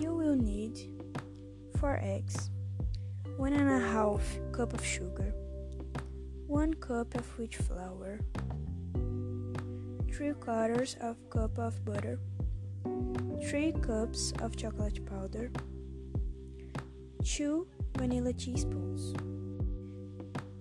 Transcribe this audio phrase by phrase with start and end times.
[0.00, 0.90] You will need
[1.78, 2.50] 4 eggs,
[3.36, 4.22] 1 and a half
[4.52, 5.34] cup of sugar,
[6.46, 8.20] 1 cup of wheat flour,
[10.10, 12.18] 3 quarters of cup of butter,
[13.44, 15.50] 3 cups of chocolate powder,
[17.22, 17.66] 2
[17.96, 19.12] vanilla teaspoons.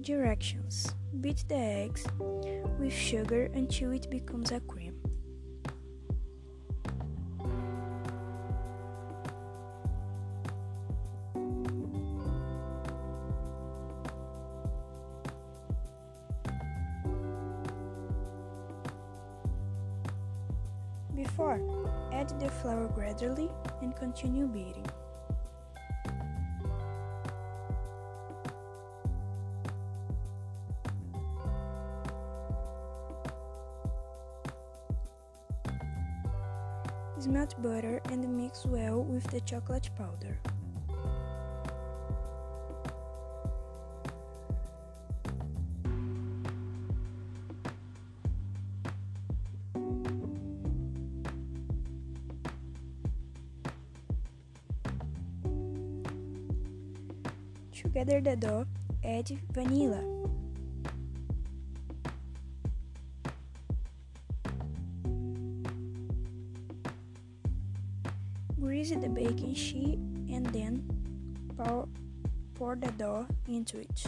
[0.00, 2.06] Directions Beat the eggs
[2.78, 4.94] with sugar until it becomes a cream.
[21.26, 21.60] Before,
[22.12, 23.50] add the flour gradually
[23.82, 24.86] and continue beating.
[37.28, 40.38] Melt butter and mix well with the chocolate powder.
[57.76, 58.64] To gather the dough,
[59.04, 60.00] add vanilla.
[68.58, 69.98] Grease the baking sheet
[70.32, 70.88] and then
[71.58, 71.86] pour,
[72.54, 74.06] pour the dough into it.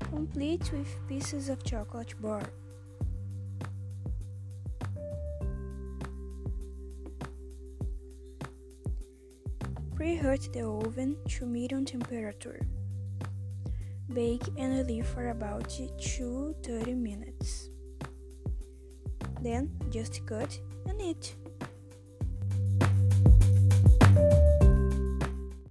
[0.00, 2.42] Complete with pieces of chocolate bar.
[10.02, 12.66] Preheat the oven to medium temperature.
[14.12, 17.70] Bake and leave for about 2 30 minutes.
[19.40, 20.58] Then just cut
[20.88, 21.36] and eat.